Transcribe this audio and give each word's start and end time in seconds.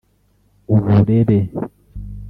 uburere 0.73 1.37